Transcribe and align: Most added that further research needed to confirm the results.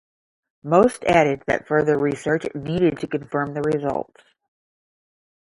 Most 0.63 1.03
added 1.03 1.43
that 1.45 1.67
further 1.67 1.95
research 1.95 2.47
needed 2.55 2.97
to 3.01 3.07
confirm 3.07 3.53
the 3.53 3.61
results. 3.61 4.23